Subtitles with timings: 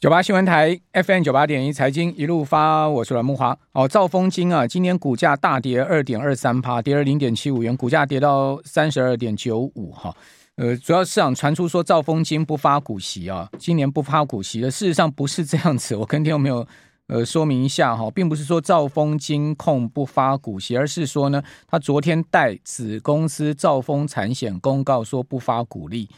[0.00, 3.58] 九八新闻台 FM 九八点一财经一路发，我是阮木华。
[3.72, 10.14] 哦，兆丰金啊，今天股价大跌二点二三趴，跌了零点七五元，股价跌到三十二点九五哈。
[10.54, 15.96] 呃，主要市场传出说兆丰金不发股息啊，今年不发股息的，事实上不是这样子。
[15.96, 16.64] 我跟听众朋友
[17.08, 26.08] 呃说明一下哈，并不是说兆丰金控不发股息，而是说呢，他昨天代子公司兆丰产险公告说不发股利。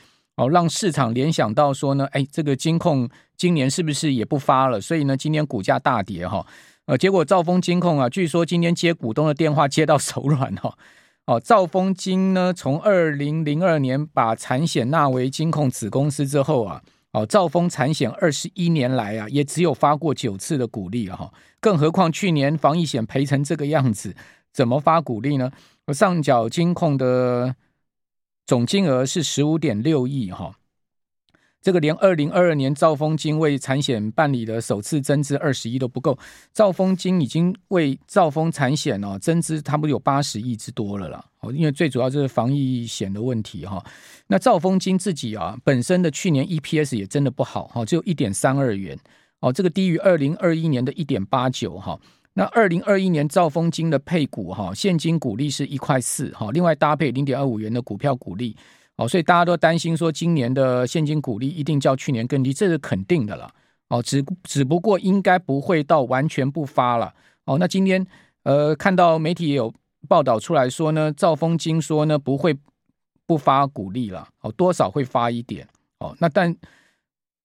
[0.41, 3.07] 哦，让市场联想到说呢，哎，这个金控
[3.37, 4.81] 今年是不是也不发了？
[4.81, 6.47] 所以呢，今天股价大跌哈。
[6.87, 10.75] 呃，结果兆丰金控啊，据说今天接股东的电话接到手软哈。
[11.27, 16.81] 哦，兆丰金呢，从二零零二年把产险纳为金控子公司之后啊，
[17.13, 21.31] 哦，兆丰产险二十一年来啊，也只有发过九次的股利了哈。
[21.61, 24.17] 更何况去年防疫险赔成这个样子，
[24.55, 25.53] 怎么发股利呢？
[25.93, 27.55] 上缴金控的。
[28.51, 30.53] 总金额是十五点六亿哈，
[31.63, 36.19] 这个连二零二二年兆丰金为产险办理的首次增资二十亿都不够，
[36.53, 41.25] 兆丰金已经为兆丰产险哦增资差不多有八十亿之多了啦。
[41.39, 43.81] 哦，因为最主要就是防疫险的问题哈。
[44.27, 48.99] 那兆丰金自己啊本身的去年 EPS 也真的不好哈，只有一点三二元
[49.39, 51.97] 哦，这个低于二零二一年的一点八九哈。
[52.41, 58.57] 那二零二一年兆丰金的配股哈，现金股利是一块四哈，另外搭配零点二五元的股票股利
[58.97, 63.53] 哦，所以大家都担心说今年的现金股利一定较去年更低，这是肯定的了
[63.91, 67.13] 哦，只只不过应该不会到完全不发了
[67.45, 67.59] 哦。
[67.59, 68.07] 那今天
[68.45, 69.71] 呃看到媒体也有
[70.09, 72.57] 报道出来说呢，兆丰金说呢不会
[73.27, 76.57] 不发股利了哦，多少会发一点哦，那但。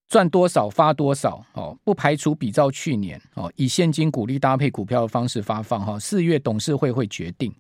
[0.08, 5.98] 赚多少发多少哦，不排除比照去年哦，以现金股利搭配股票的方式发放哈。
[6.00, 7.52] 四月董事会会决定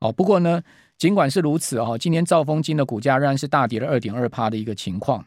[0.00, 0.10] 哦。
[0.10, 0.60] 不过呢，
[0.98, 5.24] 尽管是如此哦，今年兆丰金的股价仍然是大跌了二点二趴的一个情况。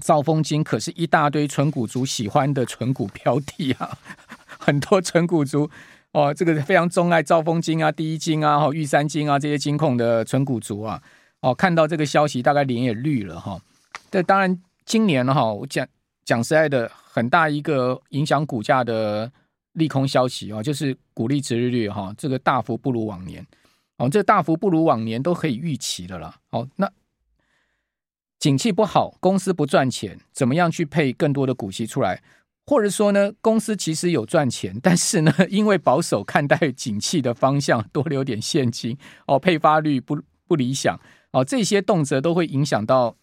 [0.00, 3.98] 兆丰金可是一大堆纯股族喜欢的纯股标的啊，
[4.46, 5.68] 很多纯股族
[6.12, 11.02] 哦，这个非常钟爱兆丰金啊、第一金啊、玉山金啊这些金控的纯股族啊，
[11.40, 13.60] 哦，看到这个消息大概脸也绿了哈。
[14.12, 14.56] 这当然。
[14.88, 15.86] 今年哈，我讲
[16.24, 19.30] 讲实在的，很大一个影响股价的
[19.74, 23.46] 利空消息啊，就是股利值利率哈，这个大幅不如往年
[23.98, 26.34] 哦，这大幅不如往年都可以预期的了。
[26.52, 26.90] 哦，那
[28.38, 32.22] 景气不好，公司不赚钱，怎么样去配更多的股息出来？
[32.64, 40.98] 或者说呢，公司其实有赚钱，但是呢， 因为保守看待景气的方向，多留点现金哦，配发率不不理想
[41.32, 43.14] 哦，这些动辄都会影响到。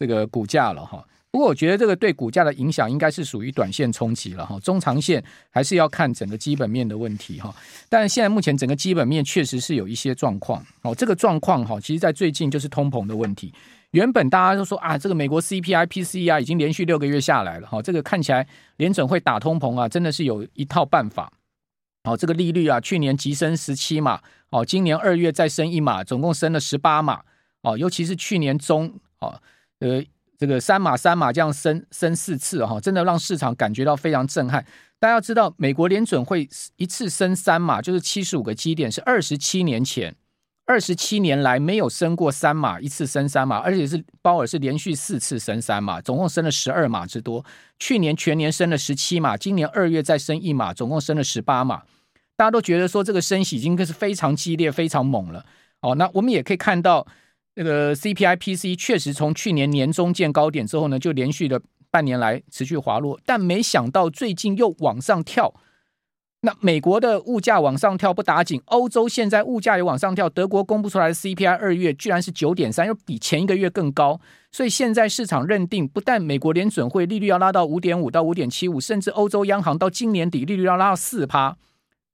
[0.00, 7.54] 这个股价了哈，不过我觉得这个对股价的影响应该是属于短线冲击了哈，中长线还是要看整个基本面的问题哈。
[7.90, 13.52] 但现在目前整个基本面确实是有一些状况哦，这个状况哈，其实在最近就是通膨的问题。
[13.90, 21.30] 原本大家都说啊，这个美国 CPI、PCE 啊已经连续六个月下来了哈，这个看起来联准会打通膨啊，真的是有一套办法。
[22.04, 27.20] 哦，这个利率啊，去年急升十七码，哦，今年二月再升一码，总共升了十八码。
[27.60, 29.38] 哦，尤其是去年中哦。
[29.80, 30.02] 呃，
[30.38, 34.64] 这个三码三码这样升升四次哈，真的让市场感觉到非常震撼。
[34.98, 40.14] 大家要知道，美国联准会一次升三码，就是七十五个基点，是二十七年前，
[40.66, 47.42] 二十七年来没有升过三码，一次升三码，而且是鲍尔是连续四次升三码，总共升了十二码之多。
[47.78, 51.82] 去年全年升了十七码，今年二月再升一码，总共升了十八码。
[52.36, 55.46] 大家都觉得说这个升息已经是非常激烈、非常猛了。
[55.80, 57.06] 哦，那我们也可以看到。
[57.60, 61.60] 这个 CPI、PC 确实从去年年中见高点之后呢，就连续的
[61.90, 65.52] 半年来持续滑落，但没想到最近又往上跳。
[66.40, 70.26] 那美国的物价往上跳不打紧，欧洲现在物价也往上跳。
[70.30, 74.18] 德国公布出来的 CPI 二月居然是九点三，又比前一个月更高。
[74.50, 81.58] 所以现在市场认定，不但美国联准会利率要拉到五点五到五点七五，甚至欧洲央行到今年底利率要拉到四趴。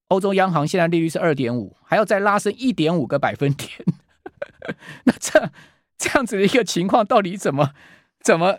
[0.09, 3.71] 欧洲央行现在利率是二点五，还要再拉升一点五个百分点。
[5.05, 5.51] 那这
[5.99, 7.71] 这样子的一个情况，到底怎么
[8.21, 8.59] 怎么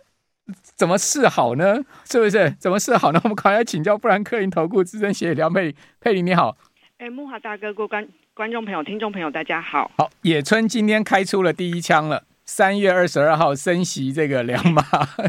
[0.76, 1.80] 怎么是好呢？
[2.10, 2.52] 是不是？
[2.60, 3.20] 怎么是好呢？
[3.26, 6.58] 我们赶快来请教富兰克林投顾资深协理梁佩佩玲，你好。
[6.98, 9.92] 哎，木华大哥，各位观观众朋友、听众朋友，大家好。
[9.98, 14.84] 好，野村今天开出了第一枪了，三月二十二号升息这个两码。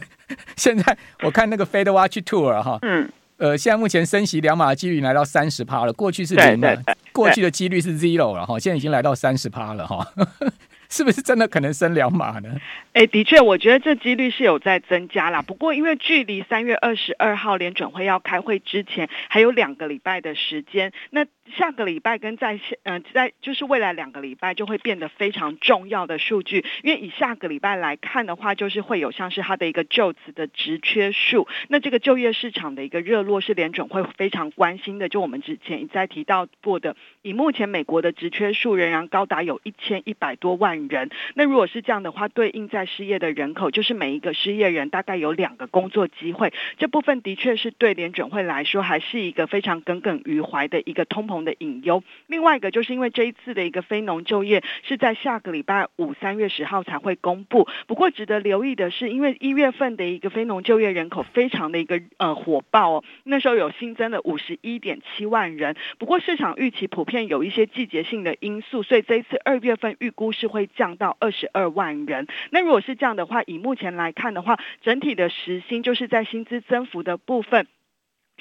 [0.57, 3.11] 现在我看那个 Fed Watch Tour 哈，嗯。
[3.39, 6.83] 呃，现在目前升息两码的几率来到三十趴了，过去是零的，
[7.13, 10.05] 过去的几率是 zero 了哈，现在已经来到三十趴了哈，
[10.91, 12.49] 是不是真的可能升两码呢？
[12.95, 15.41] 哎，的确，我觉得这几率是有在增加啦。
[15.41, 21.25] 不过因为距离三月二十二号联准会要开会之前还有两个礼拜的时间，那
[21.57, 35.09] 下个礼拜跟在现呃在就是未来两个礼拜就会变得非常重要的数据，因为以下个礼拜来看的话，就是会有像是它的一个就职的职缺数，那这个就业市场的一个热络是联准会非常关心的。
[35.09, 52.03] 就我们之前一再提到过的，以目前美国的职缺数仍然高达有一千一百多万人，那如果是这样的话，对应在失业的人口，就是每一个失业人大概有两个工作机会，这部分的确是对联准会来说还是一个非常耿耿于怀的一个通膨的隐忧。
[52.27, 57.69] 另外一个就是因为这一次的一个非农就业是在下个礼拜五三月十号才会公布。
[57.87, 65.77] 不过值得留意的是，因为一月份的一个非农就业人口非常的一个呃火爆哦，那时候有新增了五十一点七万人。
[65.99, 72.27] 不过市场预期普遍有一些季节性的因素，所以这一次二月份预估是会降到二十二万人。
[72.51, 77.67] 那如果是这样的话，以目前来看的话，整体的时薪就是在薪资增幅的部分。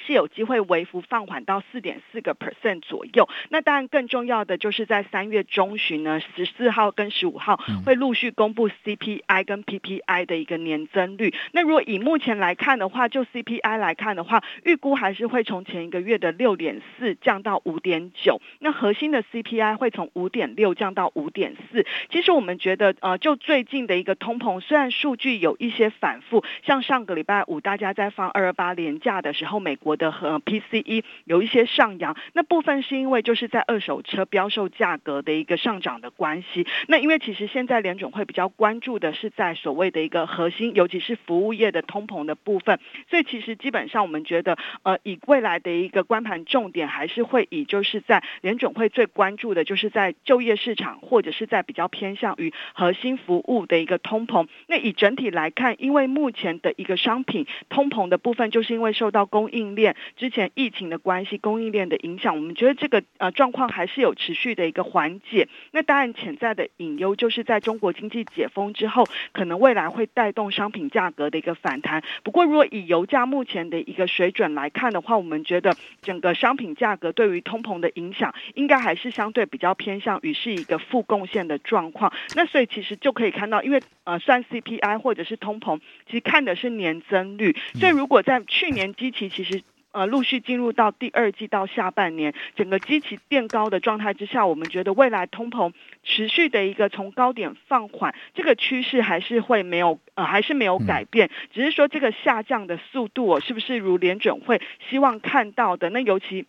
[0.08, 3.28] 是有机会微幅放缓到四点四个 percent 左右。
[3.50, 11.34] 那当然更重要的就是在三月中旬呢，十四号跟十五号会陆续公布 CPI 跟 PPI 的一个年增率。
[11.52, 18.40] 那如果以目前来看的话，就 CPI 来看的话，预估还是会从前一个月的六点四降到五点九。
[18.60, 21.84] 那核心的 CPI 会从五点六降到五点四。
[22.08, 29.97] 其实我们觉得，呃，就最近的一个通膨，虽然数据有一些反复，像上个礼拜五大家在放二二八连假的时候，美国。
[29.98, 36.66] 的和 PCE 有一些上扬，那部分是因为就是在二手车标售价格的一个上涨的关系。
[36.86, 42.78] 那因为其实现在联总会比较关注的是在所谓的一个核心，尤其是服务业的通膨的部分。
[43.10, 54.46] 所以其实基本上我们觉得，呃，以未来的一个观盘重点还是会以就是在联总会最关注的就是在就业市场，或者是在比较偏向于核心服务的一个通膨。
[54.68, 65.48] 那以整体来看，因为目前的一个商品通膨的部分，就是因为受到供应链之前疫情的关系，供应链的影响，我们觉得这个呃状况还是有持续的一个缓解。
[65.72, 72.02] 那当然潜在的隐忧就是在中国经济解封之后，可能未来会带动商品价格的一个反弹。
[72.22, 82.12] 不过，如果以油价目前的一个水准来看的话，我们觉得整个商品价格对于通膨的影响，应该还是相对比较偏向于是一个负贡献的状况。
[82.34, 87.56] 那所以其实就可以看到，因为呃算 CPI 或者是通膨，其实看的是年增率。
[87.74, 95.72] 所以如果在去年基期其实呃，陆续进入到第二季到下半年，整个基期变高的状态之下，我们觉得未来通膨
[96.04, 105.88] 持续的一个从高点放缓，这个趋势还是会没有呃，还是没有改变，只是说这个下降的速度哦，是不是如联准会希望看到的？
[105.88, 106.44] 那尤其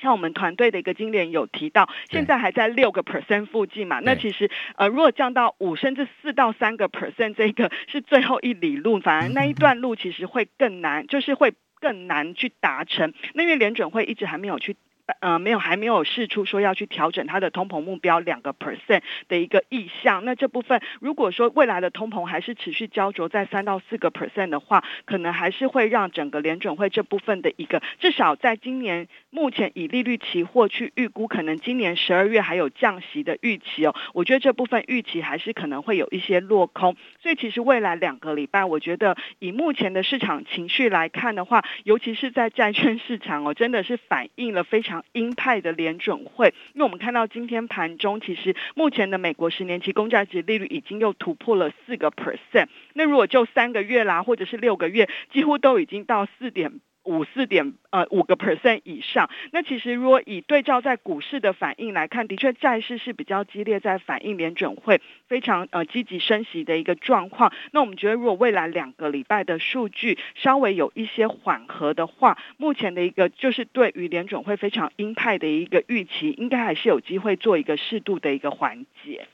[0.00, 11.52] 像我们团队的一个经理人有提到，现在还在六个 percent 附近嘛，那其实呃，如果降到五甚至四到三个 percent，这个是最后一里路，反而那一段路其实会更难，就是会。
[11.82, 14.74] 更难去达成，那因为联准会一直还没有去。
[15.20, 20.24] 呃，没有，还没有试出说要去调整它的通膨目标两个 percent 的一个意向。
[20.24, 33.94] 那这部分如果说未来的通膨还是持续焦灼在三到四个 percent 的话，可能还是会让整个联准会这部分的一个至少在今年目前以利率期货去预估，可能今年十二月还有降息的预期哦。
[34.12, 36.96] 我觉得这部分预期还是可能会有一些落空。
[37.20, 45.02] 所以其实未来两个礼拜，我觉得以目前的市场情绪来看的话，尤其是在债券市场哦，真的是反映了非常。
[45.12, 52.66] 鹰派的联准会，因为我们看到今天盘中，其实目前的美国十年期公债值利率已经又突破了四个 percent。
[52.92, 56.80] 那如果就三个月啦，或者是六个月，几乎都已经到四点。
[57.04, 67.52] 五四点呃五个 percent 以上，那其实如果以对照在股市的反应来看，的确债市是比较激烈，在反映联准会非常呃积极升息的一个状况。
[67.72, 79.26] 那我们觉得，如果未来两个礼拜的数据稍微有一些缓和的话，目前的一个就是对于联准会非常鹰派的一个预期，应该还是有机会做一个适度的一个缓解。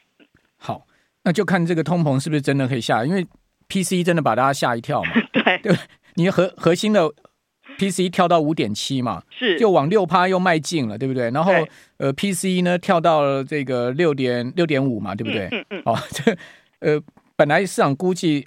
[0.56, 0.86] 好，
[1.24, 3.26] 那就看这个通膨是不是真的可以下，因为
[3.68, 5.10] PCE 真的把大家吓一跳嘛。
[5.32, 5.76] 对对，
[6.14, 7.12] 你核核心的。
[7.78, 11.30] PCE 跳到五点七嘛，是就往六趴又迈进了，对不对？
[11.30, 11.52] 然后
[11.98, 15.48] 呃，PCE 呢跳到了这个六点六点五嘛，对不对？
[15.52, 15.82] 嗯嗯。
[15.84, 16.36] 哦， 这
[16.80, 17.00] 呃，
[17.36, 18.46] 本来市场估计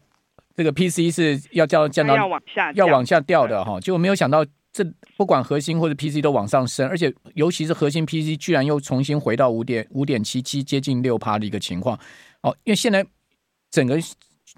[0.55, 4.85] 这个 PCE 是要降降到要往下要往下掉的哈，结果没有想到这
[5.15, 11.97] 不管核心或者 PCE 都往上升，而且尤其是核心 PCE 居然又重新回到五点五点七七，接近六趴的一个情况。
[12.41, 13.05] 哦，因为现在
[13.69, 13.97] 整个。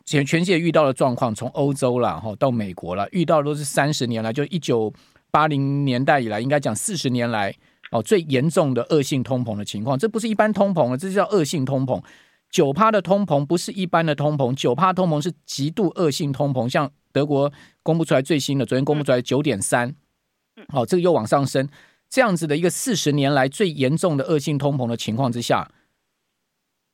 [0.06, 4.92] 全全世界遇到的状况，从欧洲啦，哈到美国啦，遇到的都是三十年来，就一九
[5.32, 7.56] 八零年代以来，应该讲四十年来
[7.92, 9.98] 哦最严重的恶性通膨的情况。
[9.98, 12.02] 这不是一般通膨了，这叫恶性通膨。
[12.50, 16.70] 九趴的通膨不是一般的通膨，九趴通膨是极度恶性通膨。
[16.70, 19.96] 像德国公布出来最新的，昨天公布出来九点三，
[20.68, 21.68] 好，这个又往上升。
[22.10, 25.68] 这样子的一个四十年来最严重的恶性通膨的情况之下，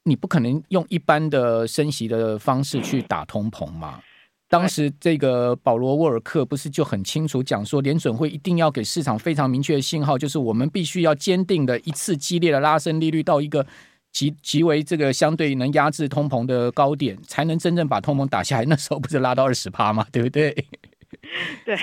[0.03, 3.99] 你不可能用一般的升息的方式去打通膨嘛？
[4.47, 13.63] 当时这个保罗沃尔克不是就很清楚讲说，联准会一定要给市场非常明确的信号，就是我们必须要坚定的一次激烈的拉升利率到一个
[14.11, 18.65] 极极为这个相对能压制通膨的高点，才能真正把通膨打下来。
[18.65, 20.03] 那时候不是拉到二十趴吗？
[20.11, 20.49] 对不对？
[21.63, 21.75] 对，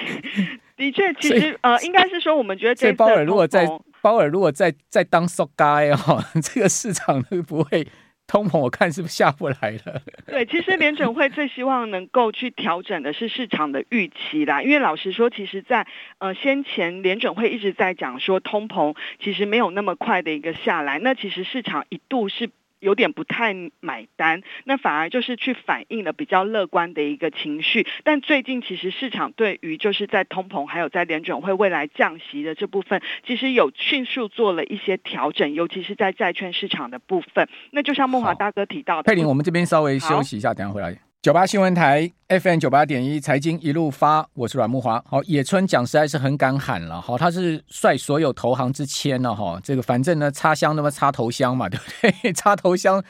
[0.77, 3.65] 的确，其实呃，应该是说，我们觉得这鲍尔如果在
[4.03, 7.87] 鲍尔如果在在当 so guy 哦， 这个市场都不会。
[8.27, 10.03] 通膨我看是不是下不来了？
[10.27, 14.63] 对，其实联准会最希望能够去调整的是市场的预期啦。
[14.63, 15.87] 因为老实说，其实在
[16.19, 22.51] 呃先前联准会一直在讲说通膨其实没有那么快的一个下来，那其实市场一度是。
[22.81, 27.87] 有点不太买单，那反而就是去反映了比较乐观的一个情绪。
[28.05, 37.49] 但最近其实市场对于就是在通膨还有在联准会未来降息的这部分，其实有迅速做了一些调整，尤其是在债券市场的部分。
[37.71, 41.06] 那就像梦华大哥提到的，佩玲，我们这边稍微休息一下，等下回来。
[41.23, 45.03] 九八新闻台 FM 九八点一财经一路发，我是阮慕华。
[45.09, 49.61] 好，野村讲实在是很敢喊了，好，他是率所有投行之谦了哈。
[49.63, 51.85] 这个反正呢，插香那么插头香嘛， 对不
[52.23, 52.33] 对？
[52.33, 53.03] 插头香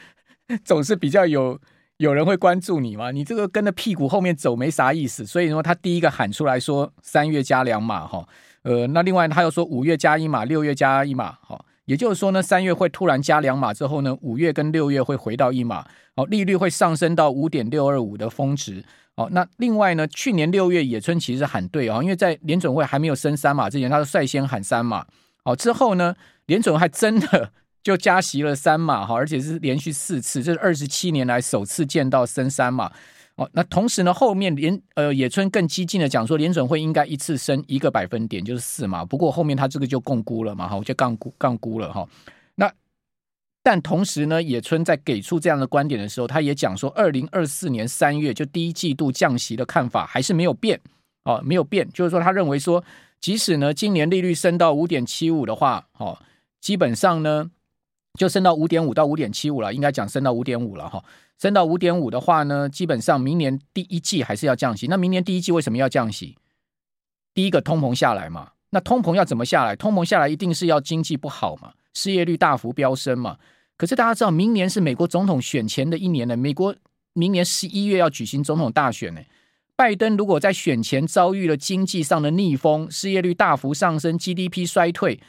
[0.65, 1.59] 总是比较有
[1.97, 3.11] 有人会关注你嘛。
[3.11, 8.27] 你这个跟着屁股后面走没啥意思，所以说他第一个喊出来说三月加两码哈。
[8.63, 11.63] 呃，那另外他又说五月加一码，六月加一码，好。
[11.87, 18.83] 也就是说呢，三月会突然加两码之后呢，五月跟六月会回到一码，哦，利率会上升到五点六二五的峰值，
[19.15, 25.05] 哦，那另外呢，去年六月野村其实喊对啊，因为在联准会还没有升三码之前，他是率先喊三码，
[25.45, 26.13] 哦，之后呢，
[26.47, 27.51] 联准会还真的
[27.81, 32.91] 就加息了三码，哈，而且是连续四次，这是二十七年来首次见到升三码。
[33.37, 39.05] 哦，那同时呢，后面联呃野村更激进的讲说，联准会应该一次升一个百分点，就是四嘛。
[39.05, 42.07] 不过后面他这个就共估了嘛，哈，我就杠估杠估了哈。
[42.55, 42.73] 那
[43.61, 50.81] 但同时呢，野村在给出这样的观点的时候，他也讲说，二零二四年三月就第一季度降息的看法还是没有变
[51.23, 52.83] 哦，没有变，就是说他认为说，
[53.21, 56.17] 即使呢今年利率升到五点七五的话，哦，
[56.59, 57.51] 基本上呢
[58.17, 61.01] 就升到五点五到五点七五了，应该讲升到五点五了哈。
[61.39, 64.87] 升到五点五的话呢，基本上明年第一季还是要降息。
[64.87, 66.35] 那明年第一季为什么要降息？
[67.33, 68.49] 第一个通膨下来嘛。
[68.71, 69.75] 那通膨要怎么下来？
[69.75, 73.37] 通膨下来一定是要经济不好嘛，失业率大幅飙升嘛。
[73.77, 76.35] 可是大家知道，明年是美国总统选前的一年呢。
[76.35, 76.75] 美国
[77.13, 79.21] 明年十一月要举行总统大选呢。
[79.75, 85.19] 拜登如果在选前遭遇了经济上的逆风，失业率大幅上升，GDP 衰退。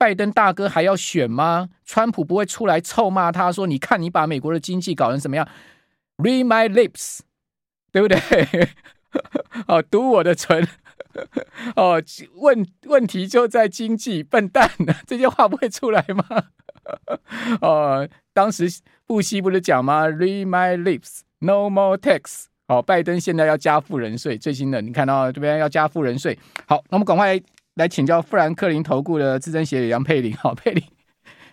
[0.00, 1.68] 拜登大哥还要选吗？
[1.84, 5.46] 川普不会出来臭骂他说：“你看，你把美国的经济搞成什么样
[6.16, 7.18] ？”Read my lips，
[7.92, 8.18] 对不对？
[9.68, 10.66] 哦，读我的唇。
[11.76, 12.02] 哦，
[12.36, 14.70] 问问题就在经济，笨蛋，
[15.06, 16.44] 这些话不会出来吗？
[17.60, 18.70] 哦，当时
[19.04, 22.44] 布希不是讲吗？Read my lips，no more tax。
[22.68, 26.38] 哦，拜登现在要加富人税，最新的你看到这边要加富人税。
[26.66, 27.38] 好，那我们赶快。
[27.74, 30.82] 来请教富兰克林投顾的资深协理杨佩玲，好， 佩玲，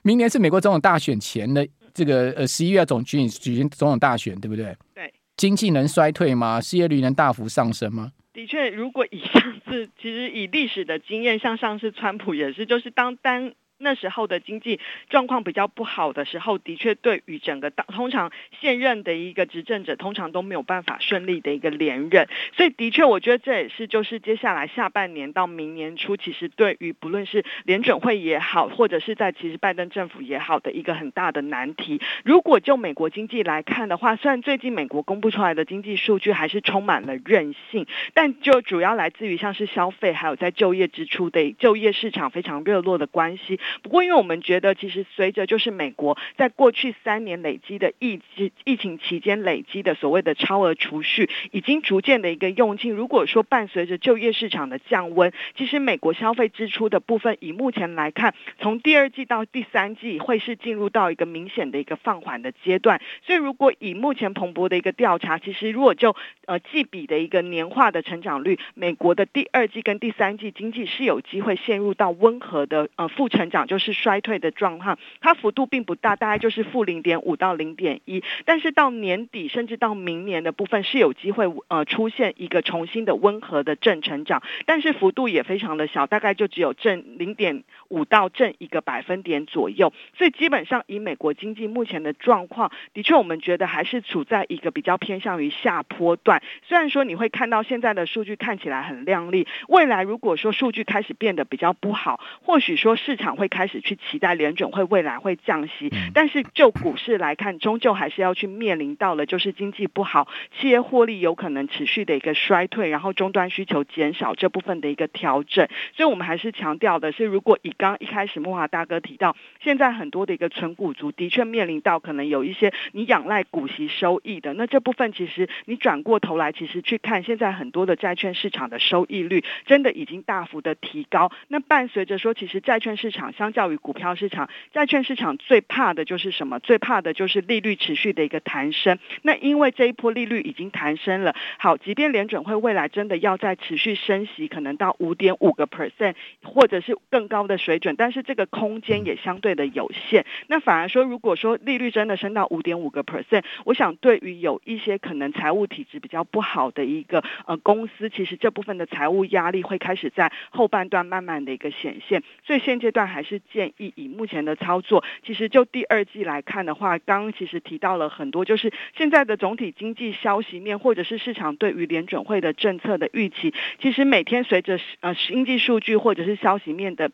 [0.03, 4.75] 明年是美国总统大选前的这个呃十一月总举举行总统大选，对不对？
[4.93, 6.59] 对，经济能衰退吗？
[6.59, 8.11] 失业率能大幅上升吗？
[8.33, 13.53] 的确，如果以上次其实以历史的经验，像上次川普也是，就是当单。
[13.79, 14.79] 那时候的经济
[15.09, 22.27] 状况比较不好的时候，的确对于整个通常现任的一个执政者，通常都没有办法顺利的一个连任。
[22.55, 32.01] 所以的确，我觉得这也是就是接下来下半年到明年初，其实对于不论是联准会也好，或者是在其实拜登政府也好的一个很大的难题。
[32.23, 43.59] 如果就美国经济来看的话，虽然最近美国公布出来的经济数据还是充满了韧性，但就主要来自于像是消费还有在就业支出的就业市场非常热络的关系。
[43.81, 48.19] 不过，因为我们觉得，其实随着就是美国在过去三年累积的疫
[48.63, 52.93] 疫情期间累积的所谓的超额储蓄，已经逐渐的一个用尽。
[52.93, 63.01] 如果说伴随着就业市场的降温，其实美国消费支出的部分，以目前来看，从第二季到第三季会是进入到一个明显的一个放缓的阶段。
[63.25, 73.56] 所以，如果以目前彭博的一个调查，其实如果就呃季比的一个年化的成长率，美国的第二季跟第三季经济是有机会陷入到温和的呃负成长。
[73.65, 78.23] 就是衰退的状况，它幅度并不大，大概就是负零点五到零点一。
[78.45, 89.93] 但是到年底甚至到明年的部分是有机会呃出现一个重新的温和的正成长，但是幅度也非常的小，大概就只有正零点五到正一个百分点左右。
[90.17, 96.41] 所以基本上以美国经济目前的状况，的确我们觉得还是处在一个比较偏向于下坡段。
[96.67, 110.27] 虽然说你会看到现在的数据看起来很亮丽，未来如果说数据开始变得比较不好，或许说市场会开始去期待联准会未来会降息，但是就股市来看，终究还是要去面临到了就是经济不好，
[110.59, 115.67] 企业获利有可能持续的一个衰退，然后终端需求减少这部分的一个调整。
[115.95, 131.31] 所以我们还是强调的是，如果以刚一开始木华大哥提到，现在很多的一个存股族的确面临到可能有一些你仰赖股息收益的，那这部分其实你转过头来，其实去看现在很多的债券市场的收益率，真的已经大幅的提高。
[131.47, 136.59] 那伴随着说，其实债券市场相较于股票市场，债券市场最怕的就是什么？
[136.59, 138.97] 最怕的就是利率持续的一个弹升。
[139.21, 150.25] 那因为这一波利率已经弹升了，好，即便联准会未来真的要再持续升息，可能到五点五个 percent 或者是更高的水准，但是这个空间也相对的有限。
[150.47, 162.23] 那反而说，如果说利率真的升到五点五个 percent，我想对于有一些可能财务体质比较不好的一个呃公司，其实这部分的财务压力会开始在后半段慢慢的一个显现。
[162.45, 177.11] 所以现阶段还是建议以目前的操作，其实就第二季来看的话，刚刚其实提到了很多，就是现在的总体经济消息面，或者是市场对于联准会的政策的预期，其实每天随着呃经济数据或者是消息面的。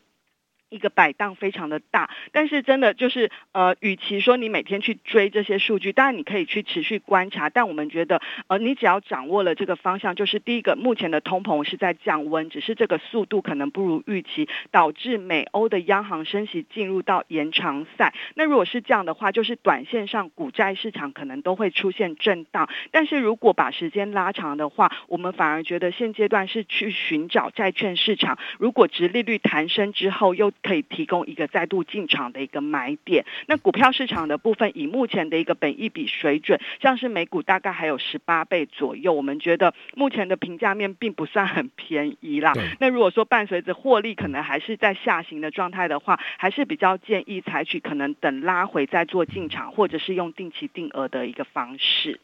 [0.74, 18.12] 一个摆荡非常的大，但是真的就是呃，与其说你每天去追这些数据，当然你可以去持续观察，但我们觉得呃，你只要掌握了这个方向，就是第一个，目前的通膨是在降温，只是这个速度可能不如预期，导致美欧的央行升息进入到延长赛。
[18.34, 33.24] 那如果是这样的话，就是短线上股债市场可能都会出现震荡，但是如果把时间拉长的话，我们反而觉得现阶段是去寻找债券市场，如果殖利率弹升之后又可以提供一个再度进场的一个买点。
[33.46, 42.54] 那股票市场的部分，以目前的一个本益比水准，像是每股大概还有十八倍左右，我们觉得目前的评价面并不算很便宜啦。
[42.80, 52.18] 那如果说伴随着获利可能还是在下行的状态的话，还是比较建议采取可能等拉回再做进场，或者是用定期定额的一个方式。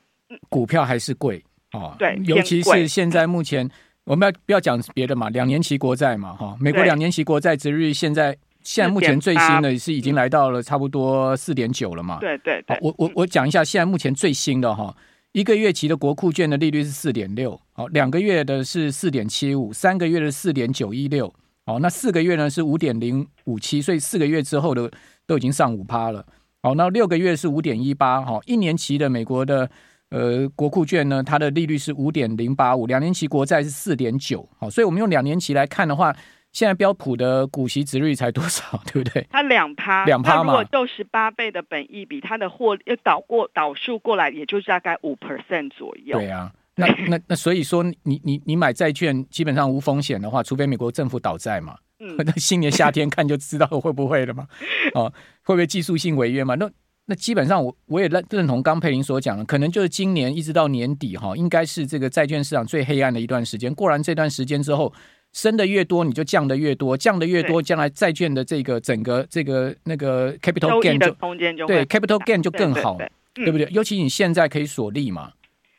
[0.49, 3.71] 股票还是贵哦，对，尤其是现在目前。
[4.11, 5.31] 我们要不要讲别的嘛？
[5.31, 12.19] 两年期国债嘛，哈，美国两年期国债殖利率现在现在目前最新的是已经来到了差不多四点九了嘛？
[12.19, 12.77] 对对对。
[12.83, 14.93] 我我我讲一下，现在目前最新的哈，
[15.31, 21.33] 一个月期的国库券的利率是四点六，好，两个月的是四点七五，三个月的四点九一六，
[21.65, 24.91] 好，那四个月呢是五点零五七，所以四个月之后的
[25.25, 26.27] 都已经上五趴了，
[26.65, 29.71] 好，那六个月是五点一八，哈，一年期的美国的。
[30.11, 36.13] 呃，国库券呢，它的利率是五点零八五，两年期国债是四点九，好，所以我们用两年期来看的话，
[36.51, 39.25] 现在标普的股息值率才多少， 对不对？
[39.31, 40.53] 它两趴，两趴嘛。
[40.53, 46.19] 如果就十八倍的本益比，它的获要倒过倒数过来，也就是大概五 percent 左右。
[46.19, 54.49] 对啊，那那那所以说你，你你你买债券基本上无风险的话，除非美国政府倒债嘛，嗯，那新年夏天看就知道会不会了嘛，
[54.95, 55.13] 哦，
[55.45, 56.57] 会不会技术性违约嘛？
[56.57, 56.69] 那。
[57.11, 63.75] 那基本上我我也认认同刚佩林所讲的，可能就是今年一直到年底哈，应该是这个债券市场最黑暗的一段时间。
[63.75, 64.93] 过完这段时间之后，
[65.33, 72.97] 升的越多，你就降的越多，降的越多，将来债券的这个整个这个那个 capital gain 就空间就对 capital gain 就更好，
[73.35, 73.69] 对不对？
[73.73, 75.33] 尤其你现在可以锁利嘛，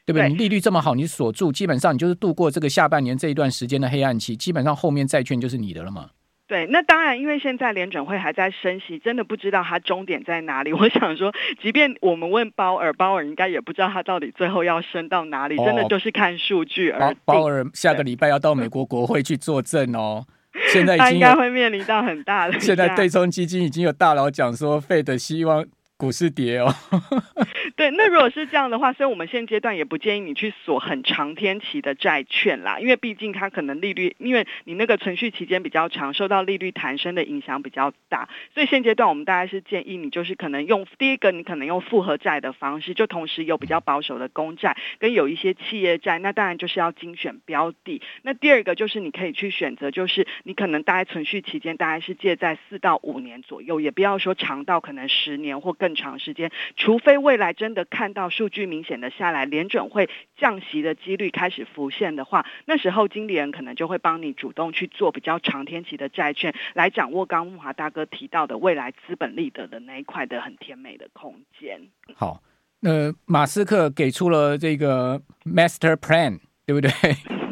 [0.05, 0.27] 对不对？
[0.27, 6.09] 你利率这么好，你锁住，基本上你就是度过这个下半年这一段时间的黑暗期，基本上后面债券就是你的了嘛。
[6.51, 10.73] 对，那当然，因为现在联准会还在升息，真的不知道它终点在哪里。
[10.75, 17.15] 我想说，即便我们问鲍尔，鲍尔应该也不知道他到底最后要升到哪里，真的就是看数据而已。
[17.23, 20.25] 鲍尔下个礼拜要到美国国会去作证哦，
[20.73, 22.59] 现在已经他应该会面临到很大的。
[22.59, 25.65] 现在对冲基金已经有大佬讲说，Fed 希望。
[26.01, 26.73] 股市跌哦，
[27.77, 48.01] 对，那如果是这样的话，所以我们现阶段也不建议你去锁很长天期的债券啦，因为毕竟它可能利率，因为你那个存续期间比较长，受到利率弹升的影响比较大，所以现阶段我们大概是建议你就是可能用第一个，你可能用复合债的方式，就同时有比较保守的公债跟有一些企业债，那当然就是要精选标的。
[48.23, 55.90] 那第二个就是你可以去选择，就是你可能大概存续期间大概是借在四到五年左右，也不要说长到可能十年或更。
[55.91, 71.81] 更长时间，除非未来真的看到数据明显的下来，联准会降息的几率开始浮现的话，那时候经理人可能就会帮你主动去做比较长天期的债券，来掌握刚慕驊大哥提到的未来资本利得的那一块的很甜美的空间。
[72.15, 72.41] 好，
[72.79, 76.89] 那马斯克给出了这个 Master Plan，对不对？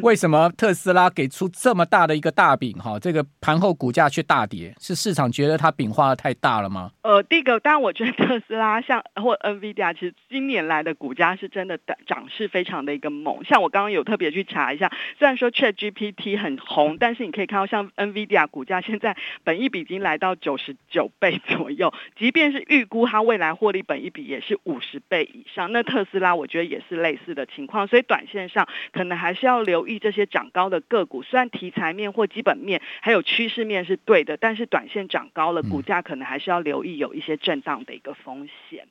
[0.02, 2.72] 为什么特斯拉给出这么大的一个大饼？
[2.78, 6.90] 哈，这个盘后股价却大跌，是市场觉得它饼画的太大了吗？
[7.02, 13.44] 呃，第一个，当然我觉得特斯拉像 或 NVIDIA，其实今年来的股价是真的涨势非常的一个猛。
[13.44, 25.72] 像我刚刚有特别去查一下，虽然说 ChatGPT 很红，但是你可以看到像 NVIDIA 股价现在本一比已经来到九十九倍左右，即便是预估它未来获利本一比也是五十倍以上。
[25.72, 29.89] 那特斯拉我觉得也是类似的情况，所以短线上可能还是要留。
[29.98, 38.86] 这些涨高的个股，虽然题材面或基本面还有趋势面是对的，但是短线涨高了，股价可能还是要留意有一些震荡的一个风险。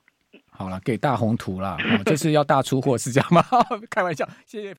[0.52, 3.42] 好了，给大红图了，这是要大出货是这样吗？
[3.90, 4.68] 开玩笑，谢谢。